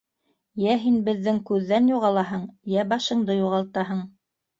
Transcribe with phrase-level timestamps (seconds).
[0.61, 4.01] —Йә һин беҙҙең күҙҙән юғалаһың, йә башыңды юғалтаһың.